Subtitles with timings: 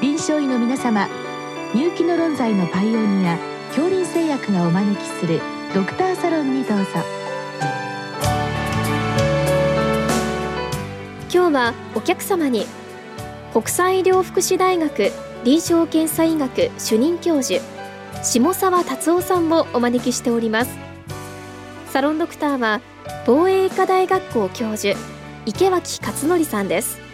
[0.00, 1.08] 臨床医の皆様
[1.74, 3.36] 入気の論剤のパイオニア
[3.70, 5.40] 恐林製薬がお招きする
[5.74, 6.84] ドクターサロンにどうぞ。
[11.34, 12.64] 今日はお客様に
[13.52, 15.10] 国際医療福祉大学
[15.42, 17.60] 臨床検査医学主任教授
[18.22, 20.70] 下沢達夫さんをお招きしております。
[21.90, 22.80] サロンドクターは
[23.26, 24.96] 防衛医科大学校教授
[25.44, 27.07] 池脇勝則さんです。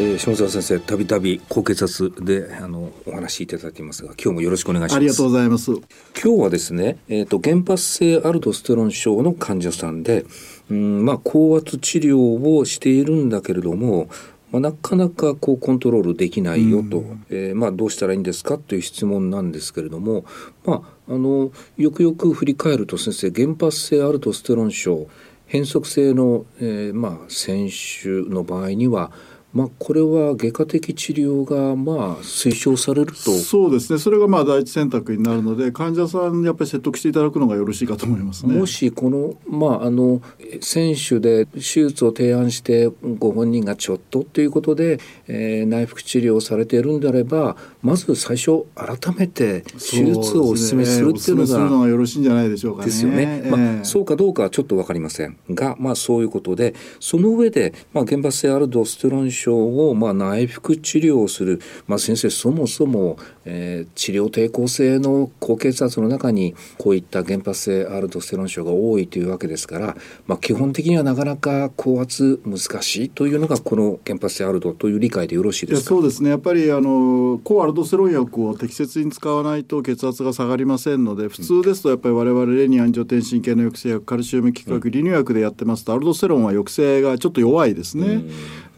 [0.00, 4.96] えー、下沢先生たびたび高血圧であのお話しいただいていますが今日もよろしくお願いします。
[4.96, 5.72] ありがとうございます。
[5.72, 10.24] 今日はですね、えーと、原発性アルドステロン症の患者さんで
[10.70, 14.08] うんまあ高圧治療をしているんだけれども
[14.52, 20.24] まあ、なかなかこうコントロールできないよと、うん、えー、まあ、どうしたらいいんですかという質問なんですけれども、
[20.64, 25.06] まあ、あのよくよく振り返ると先生原発性アルドステロン症
[25.48, 29.12] 変則性の、えーまあ、選手の場合には
[29.54, 33.32] まあ、これは外科的治療がまあ推奨されると。
[33.32, 33.98] そうですね。
[33.98, 38.54] それがまあ第一選択になるので患者さんやっぱり説得していただくのがよろしいかと思いますね。
[38.54, 40.20] もしこの,、まあ、あの
[40.60, 75.88] 選手で手術を提案してご本人がちょっとということで、えー、内服治療をされているんであればまず最初改めて手術をお勧めするっていうのが、ね、のがよろしいんじゃないでしょうか、ね、ですよね、まあ、えー、そうかどうかはちょっと分かりませんが、まあ、そういうことでその上で、まあ、原発性アルドステロン症をまあ内服治療をする、まあ、先生そもそも、えー、治療抵抗性の高血圧の中にこういった原発性アルドステロン症が多いというわけですから、まあ、基本的にはなかなか高圧難しいというのがこの原発性アルドという理解でよろしいですか？
[75.88, 76.30] そうですね。
[76.30, 88.22] やっぱりあの高アルドステロン薬を適切に使わないと血圧が下がりませんので普通ですとやっぱり我々レニアンジョテンシン系の抑制薬カルシウム効くリニュー薬でやってますとアルドステロンは抑制がちょっと弱いですね。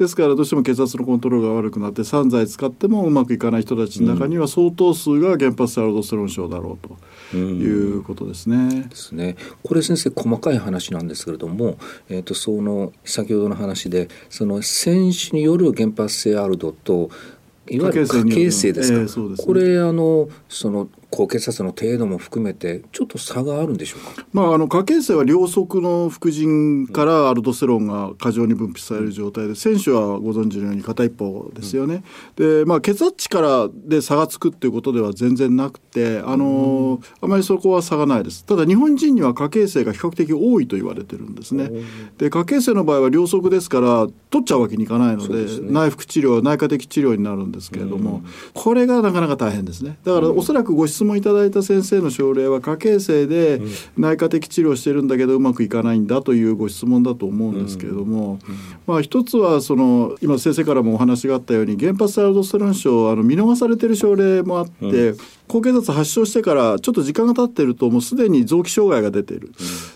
[0.00, 6.88] ですからどうしても血圧のコントロールが悪くなって散剤使ってもうまくいかない人たちの中には相当数が原発性アルドステロン症だろう
[7.32, 8.86] ということですね。
[8.88, 9.36] ですね。
[9.62, 11.76] これ先生細かい話なんですけれども、
[12.08, 17.10] えっ、ー、とその先ほどの話でその選手による原発性アルドと
[17.68, 32.04] いわゆる過形成ですか、えーね、これあのその高血圧の程度も含めてちょっと差があるんでしょうか、まあ、あの過形成は両側の副腎からアルドステロンが過剰に分泌される状態で選手はご存知のように片一方ですよね。
[32.36, 38.44] で、まあ、血圧値からで差がつくっていうことでは全然なくてあの、あまりそこは差がないです。
[38.44, 41.70] ただ日本人には過形成が比較的多いと言われてるんですね。
[42.18, 48.22] で過形成の場合は両側ですから取っちゃうわけにいかないので、ね、内服治療内科的治療になるんですけれども、
[48.54, 49.98] これがなかなか大変ですね。
[50.04, 53.62] だからおそらくご質質問いただいた先生の症例は過形成で
[53.96, 58.38] 内科的治療してるんだけどうまくいかないんだというご質問だと思うんですけれども、
[58.86, 65.14] まあ一つはその今先生からもお話があったように原発アルドステロン症あの見逃されてる症例もあって、
[65.48, 69.52] 高血圧発症してからちょっと時間が経ってるともうすでに臓器障害が出ている、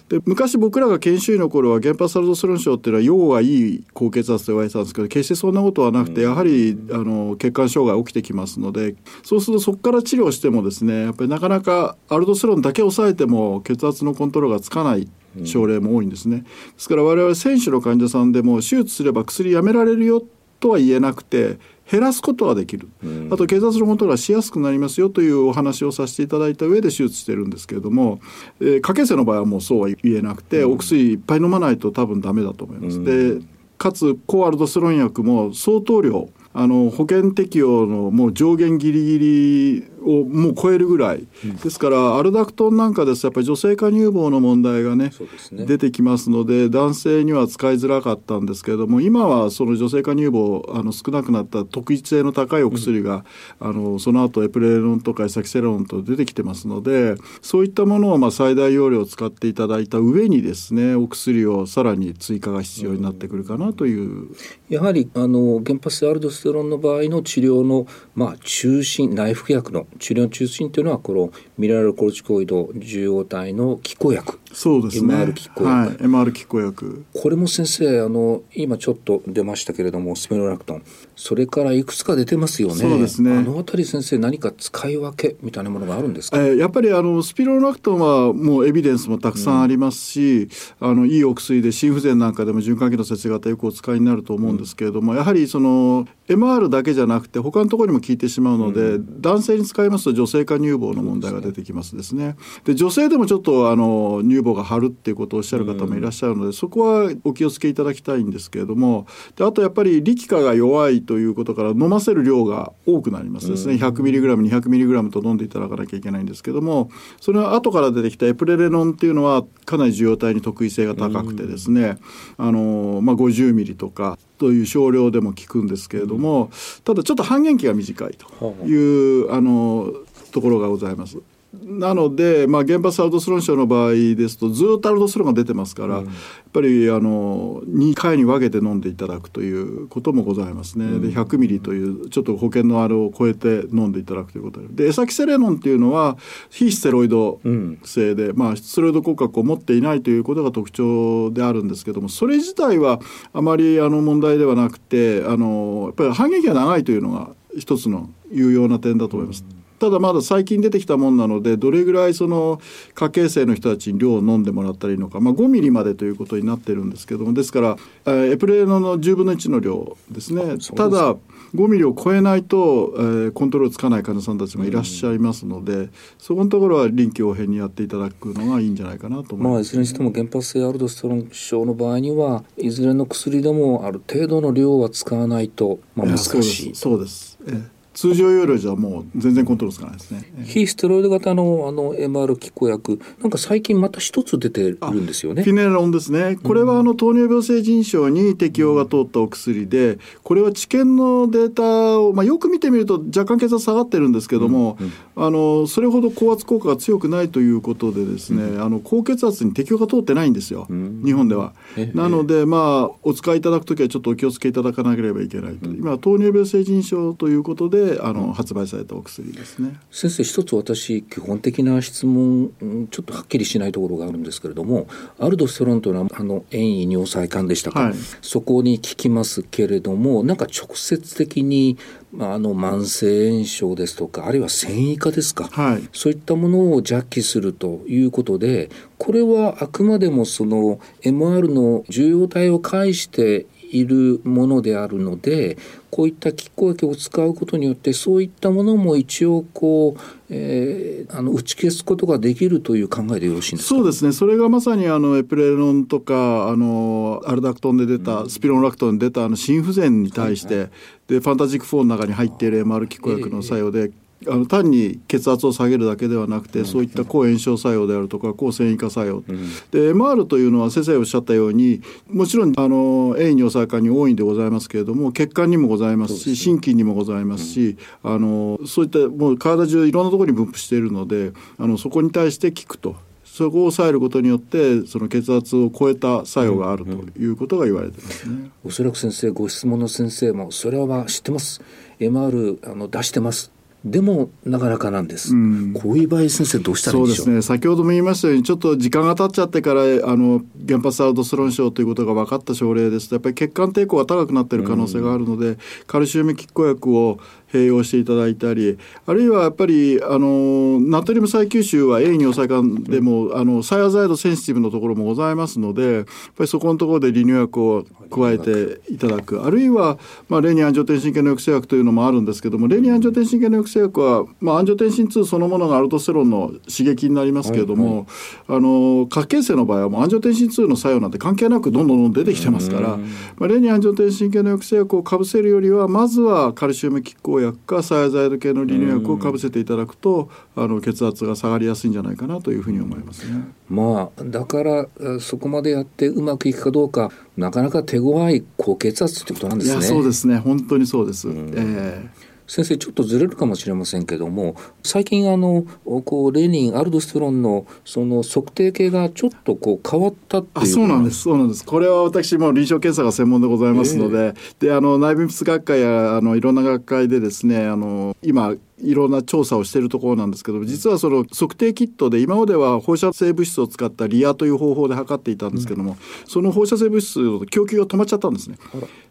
[0.08, 15.08] で昔僕らが研修医の頃は原発アルドステロン症っていうのは用がいい高血圧と言われてたんですけど決してそんなことはなくてやはりあの血管障害起きてきますのでそうするとそこから治療してもですねやっぱりなかなかアルドステロンだけ抑えても血圧のコントロールがつかない
[15.44, 16.40] 症例も多いんですね。
[16.40, 20.22] ですから我々選手の患者さんでも手術すれば薬やめられるよ
[20.60, 21.58] とは言えなくて
[21.90, 22.88] 減らすことはできる、
[23.30, 28.20] あと血圧のコントロールはしやすくなりますよというお話をさせていただいた上で手術してるんですけれども、
[28.60, 33.02] えー、過形成の場合はもうそうは言えなくて、お薬いっぱい飲まないと多分ダメだと思います。
[33.04, 33.40] で
[33.76, 45.10] かつ抗アルドステロン薬も相当量あの保険適用のもう上限ギリギリをもう超えるぐらい、うん、ですからアルダクトンなんかですとやっぱり女性化乳房の問題がね、
[45.52, 53.24] ね、出てきますので男性には使いづらかったんですけれども今はその女性化乳房あの少なくなった特異性の高いお薬が、
[53.60, 64.02] うん、あのその後エプレロンとかエサキセロンと出てきてますのでそういったものをまあ最大容量使っていただいた上にですねお薬をさらに追加が必要になってくるかなという。
[64.02, 64.36] うん、
[64.68, 75.14] やはりあの原発性アルドステロンの場合の治療の、まあ、中心内服薬の治療の中心というのはこのミラルコルチコイド受容体の拮抗薬そうですね。
[75.14, 80.82] MR 拮抗薬、はい、MR 拮抗薬これも先生あの今ちょっと出ましたけれどもスペロラクトン。
[81.16, 82.74] それからいくつか出てますよね。
[82.74, 83.36] そうですね。
[83.36, 90.48] あのあたり先生何か使い分けみたいなものがあるんですか、えーやっぱりあのスピロラクトンはもうエビデンスもたくさんありますし、
[90.80, 102.36] あのいいお薬で心不全なんかでも循環器の節型よくお使いになると思うんですけれども、やはりその MR だけじゃなくて他のところにも効いてしまうので、男性に使いますと女性化乳房の問題が出てきますですね。
[102.64, 121.98] で女性でもちょっとあの乳房が張るっていうことをおっしゃる方もいらっしゃるので、そこはお気をつけいただきたいんですけれどもであとやっぱり力化が弱いということから飲ませる量が多くなりますですね、100mg200mg と飲んでいただかなきゃいけないんですけどもそれは後から出てきたエプレレノンっていうのはかなり受容体に特異性が高くてですね、
[122.36, 126.50] あのまあ、50ミリとかという少量でも効くんですけれども、
[126.84, 129.92] ただちょっと半減期が短いという、あの
[130.32, 131.18] ところがございます。
[131.62, 136.04] なので、まあ、原発アルドステロン症の場合ですとずっとアルドステロンが出てますから、やっ
[136.52, 140.98] ぱりあの2回に分けて飲んでいただくということもございますね。
[141.00, 144.68] で100ミリというちょっと保険のあれを超えて飲んでいただくということで。
[144.70, 146.16] でエサキセレノンっていうのは
[146.50, 147.40] 非ステロイド
[147.84, 153.00] 性で、まあ、ステロイド効果を持っていないということが特徴であるんですけどもそれ自体は
[153.32, 159.44] あまりあの問題ではなくてあのやっぱり反撃が長いというのが一つの有用な点だと思います。
[159.84, 162.58] ただまだ最近出てきたもんなのでどれぐらいその
[162.94, 167.34] 家系生の人たちに量を飲んでもらったらいいのか、まあ、5ミリまでということになってるんですけども。
[167.34, 167.76] ですから
[168.06, 170.56] えーエプレーノの10分の1の量ですね。
[170.74, 171.16] ただ
[171.54, 179.68] 5ミリを超えないと、えーコントロールつかない患者さんたちもいらっしゃいますので、そこのところは臨機応変にやっていただくのがいいんじゃないかなと思いまあ、ます。
[179.68, 186.18] いずれにしても原発性アルドステロン症の場合にはいずれの薬でもある程度の量は使わないと、まあ、難い。
[186.18, 186.80] やそうでしいす。
[186.80, 190.30] そうです、えー通常用量じゃもう全然コントロールつかないですね。
[190.38, 196.36] えー非ステロイド型のあの MR 拮抗薬なんか最近また一つ出てるんですよねフィネロンですね。
[196.42, 204.76] これはあの糖尿病性腎症に適用が通ったお薬で、これは治験のデータを、まあ、よく見てみると若干血圧下がってるんですけども、
[205.16, 211.90] あのそれほど高圧効果が強くないということでですね、あの高血圧に適用が通ってないんですよ、日本ではえ。
[211.94, 215.70] なのでまあお使いいただくときはちょっとお気をつけいただかなければいけないと。
[215.70, 219.78] 今糖尿病性腎症ということであの発売されたお薬ですね。
[219.90, 224.86] 先生一つ私基本的な質問うんちょっとはっきりしないところがあるんですけれども
[225.18, 227.94] アルドステロンというのはあの遠位尿細管でしたか、はい。
[228.22, 231.78] そこに効きますけれどもなんか直接的に、
[232.12, 235.88] まあ、あの慢性炎症ですとかあるいは繊維化ですか、はい。
[235.92, 243.46] そういったものを弱気するということでこれはあくまでもその MR の受容体を介して
[243.78, 245.56] いるものであるので
[245.90, 250.00] こういった拮抗薬を使うことによってそういったものも一応こう、
[250.30, 253.76] えーあの打ち消すことができるという考えでよろしいんですか？
[253.76, 254.12] そうですね。
[254.12, 260.70] それがまさにあのエプレロンとかあのアルダクトンで出た、スピロンラクトンで出たあの心不全に対して、
[261.08, 263.90] でファンタジック4の中に入っている MR 拮抗薬の作用で、
[264.26, 269.22] あの単に血圧を下げるだけではなくて、そういった抗炎症作用であるとか抗繊維化作用、
[269.70, 282.96] で MR というのは先生おっしゃったようにもちろんあの遠位尿細管に多いんでございますけれども血管にもございますし心筋にもございますし、あのそういったもう体中いろんなところに分布しているのであのそこに対して効くと。
[283.24, 288.50] そこを抑えることによってその血圧を超えた作用があるということが言われてますね。
[288.64, 291.60] おそらく先生ご質問の先生もそれは知ってます。
[291.98, 293.50] MR あの出してます
[293.84, 295.72] でもなかなかなんです、うん。
[295.74, 297.24] こういう場合先生どうしたらいいんでしょう？
[297.26, 297.56] そうですね。
[297.56, 307.18] 先ほども言いましたようにちょっと時間が経っちゃってからあの原発アルドステロン症ということが分かった症例ですとやっぱり血管抵抗が高くなっている可能性があるので、カルシウム拮抗薬を
[307.54, 316.04] 併用していただいたりあるいはやっぱりあのナトリウム再吸収は A 尿細管でも、あのサイアザイドセンシティブのところもございますのでやっ
[316.36, 319.44] ぱりそこのところで利尿薬を加えていただく。
[319.44, 328.06] あるいは、まあ、レニアンジョテンシン系の抑制薬というのもあるんですけどもレニアンジョテンシン系の抑制薬は、まあ、アンジョテンシン2そのものがアルドステロンの刺激になりますけれども、
[328.48, 332.96] あの活形成の場合はもうアンジョテンシン2の作用なんて関係なくどんどんどんどん出てきてますから、
[333.36, 343.44] まあ、レニアンジョテンシン系の抑制薬をかぶせるよりはまずはカルシウム拮抗薬かサイアザイド系の利尿薬をかぶせていただくとあの血圧が下がりやすいんじゃないかなというふうに思いますね。
[343.68, 350.38] まあだからえそこまでやってうまくいくかどうかなかなか手強い高血圧ってことなんでいやすねそうですね。
[350.38, 351.28] 本当にそうです。
[351.28, 355.64] ええ先生ちょっとずれるかもしれませんけども最近あの
[356.04, 361.22] こうレニンアルドステロンのその測定系がちょっとこう変わったっていうあそうなんです。
[361.22, 361.64] そうなんです。
[361.64, 378.56] これは私も臨床検査が専門でございますので,、であの内分泌学会やあのいろんな学会でですねあの今いろんな調査をしているところなんですけど実はその測定キットで今までは放射性物質を使ったリアという方法で測っていたんですけども、うん、その放射性物質の供給が止まっちゃったんですね。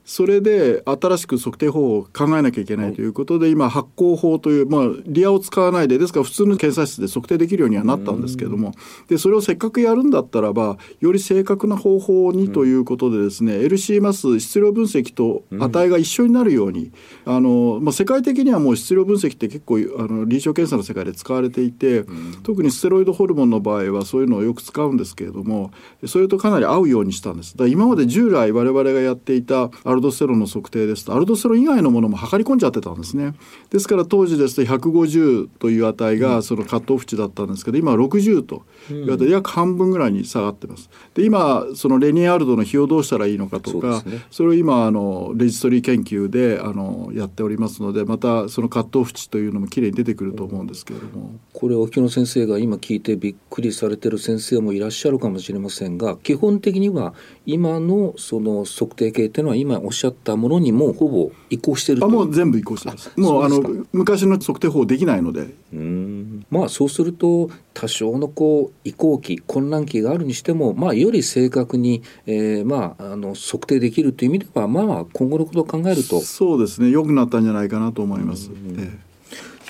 [0.05, 8.73] それで新しく測定方法を考えなきゃいけないということで、はい、今発光法という、まあ、リアを使わないでですから普通の検査室で測定できるようにはなったんですけども
[9.09, 16.91] でそれをせっかくやるんだったらばより正確な方法にということでですね、うん、LC マス質量分析と値が一緒になるように、
[17.25, 25.71] うん、あのまあ、世界的にはもう質量分析って結構あの臨床検査の世界で使われていて、うん、特にステロイドホルモンの場合はそういうのをよく使うんですけれども
[26.05, 27.57] それとかなり合うようにしたんです。
[27.57, 33.33] だ今まで従来我々がやっていたアルドステロンの測定ですとアルドステロン以外のものも測り込んじゃってたんですね。
[33.69, 40.89] ですから当時ですと150という値がそのカットオフ値だったんですけど今は60という値で約半分ぐらいに下がってます。
[41.13, 51.31] で今そのレニアルドの比をどうしたらいいのかとかそ,、ね、それを今あのレジストリー研究であのやっておりますのでまたそのカットオフ値というのもきれいに出てくると思うんですけれども。
[51.53, 57.13] これ沖野先生が今聞いてびっくりされてる先生もいらっしゃるかもしれませんが基本的には
[57.45, 63.11] 今のその測定計っていうのは今おっしゃったものにもほぼ移行してるあもう全部移行してます。
[63.17, 63.61] もうあの
[63.91, 65.53] 昔の測定法できないので。
[65.73, 66.45] うん。
[66.49, 76.21] まあそうすると多少のこう移行期混乱期があるにしてもまあより正確に、えー、まああの測定できるという意味ではまあ今後のことを考えると。
[76.21, 76.89] そうですね。
[76.89, 78.51] 良くなったんじゃないかなと思います。
[78.77, 79.12] ええ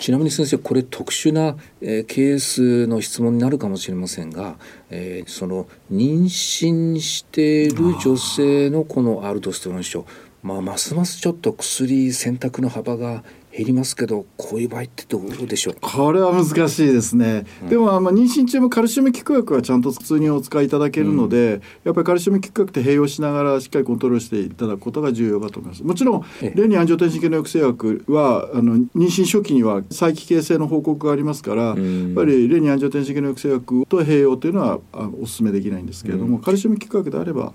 [0.04, 4.58] ちなみに先生これ特殊な、えー、ケースの質問になるかもしれませんが、
[4.90, 10.06] えー、その妊娠している女性のこのアルドステロン症。
[10.42, 13.24] まあ、ますますちょっと薬選択の幅が
[13.56, 25.84] 減りますけどこういう場合ってどうでしょうこれは難しいですね、うん、でもまあ妊娠中もカルシウム効く薬はちゃんと普通にお使いいただけるので、うん、やっぱりカルシウム効く薬って併用しながらしっかりコントロールしていただくことが重要かと思います。
[25.84, 37.54] もちろんレニアンジオテンシン系の抑制薬はあの妊娠初期には再帰形成の報告がありますから、うん、やっぱりレニアンジオテンシン系の抑制薬と併用というのはあお勧めできないんですけれども、カルシウム効く薬であれば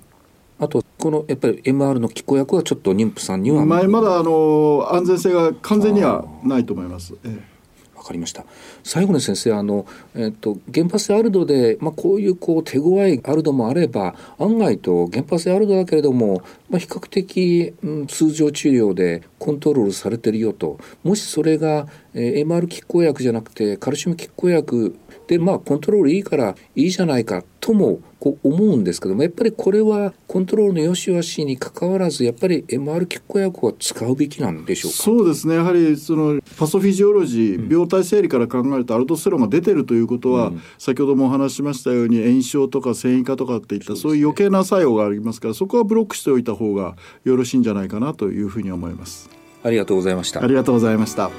[0.60, 3.64] あとこのやっぱり MR の気候薬はちょっと妊婦さんには。
[3.64, 7.14] ままだあの安全性が完全にはないと思います。
[7.24, 7.58] ええ。
[7.98, 8.44] わかりました。
[8.84, 9.84] 最後に先生あの、
[10.14, 20.78] えっと、原発性アルドで、まあ、こういうこう手強いアルドもあれば案外と原発性アルドだけれども、まあ、比較的、うん、通常治療でコントロールされてるよと。
[21.02, 34.96] もしそれが、えー、MR 拮抗薬じゃなくてカルシウム拮抗薬でまあコントロールいいからいいじゃないかともこう思うんですけどもやっぱりこれはコントロールの良し悪しにかかわらずやっぱり MR 拮抗薬を使うべきなんでしょうか？
[34.96, 35.56] そうですね。
[35.56, 49.27] やはりそのパソフィジオロジー、うん、病態生理から考えるとアルドステロンが出てるということは、うん、先ほどもお話ししましたように炎症とか繊維化とかっていったそういう余計な作用がありますからそこはブロックしておいた方がよろしいんじゃないかなというふうに思います
[49.62, 50.42] ありがとうございました。
[50.42, 51.30] ありがとうございました。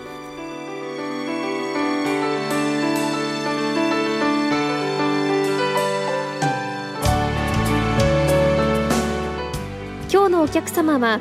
[10.40, 11.20] のお客様は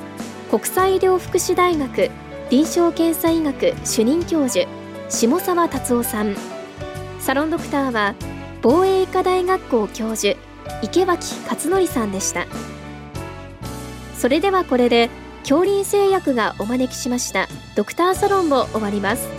[0.48, 2.08] 国際医療福祉大学
[2.50, 4.66] 臨床検査医学主任教授
[5.08, 6.36] 下沢達夫さん。
[7.18, 8.14] サロンドクターは
[8.62, 10.38] 防衛医科大学校教授
[10.82, 12.46] 池脇勝則さんでした。
[14.16, 15.10] それではこれで
[15.48, 17.48] 恐林製薬がお招きしました。
[17.74, 19.37] ドクターサロンも終わります。